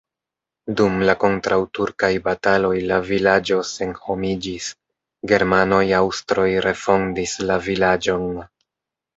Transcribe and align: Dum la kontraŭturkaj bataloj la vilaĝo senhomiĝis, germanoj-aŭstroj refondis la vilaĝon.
Dum 0.77 0.93
la 1.07 1.13
kontraŭturkaj 1.23 2.09
bataloj 2.27 2.71
la 2.91 2.97
vilaĝo 3.09 3.59
senhomiĝis, 3.73 4.71
germanoj-aŭstroj 5.33 6.49
refondis 6.69 7.37
la 7.51 7.63
vilaĝon. 7.69 8.29